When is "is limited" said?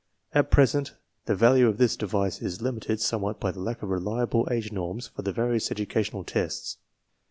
2.41-2.99